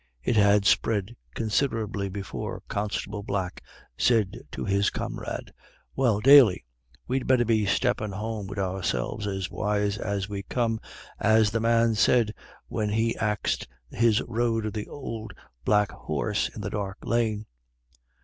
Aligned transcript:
It 0.23 0.35
had 0.35 0.65
spread 0.65 1.15
considerably 1.35 2.09
before 2.09 2.63
Constable 2.67 3.21
Black 3.21 3.61
said 3.95 4.35
to 4.51 4.65
his 4.65 4.89
comrade: 4.89 5.53
"Well, 5.95 6.19
Daly, 6.19 6.65
we'd 7.07 7.27
better 7.27 7.45
be 7.45 7.67
steppin' 7.67 8.11
home 8.11 8.47
wid 8.47 8.57
ourselves 8.57 9.27
as 9.27 9.51
wise 9.51 9.99
as 9.99 10.27
we 10.27 10.41
come, 10.41 10.79
as 11.19 11.51
the 11.51 11.59
man 11.59 11.93
said 11.93 12.33
when 12.67 12.89
he'd 12.89 13.17
axed 13.17 13.67
his 13.91 14.23
road 14.23 14.65
of 14.65 14.73
the 14.73 14.89
ould 14.89 15.35
black 15.63 15.91
horse 15.91 16.49
in 16.49 16.61
the 16.61 16.71
dark 16.71 16.97
lane. 17.05 17.45